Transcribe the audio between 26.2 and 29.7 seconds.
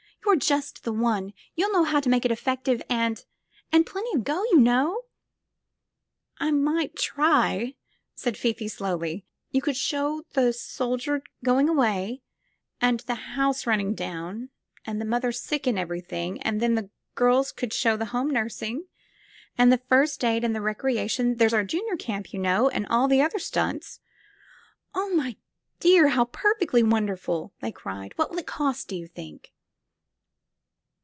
perfectly wonderful!" they cried. "What will it cost, do you think?"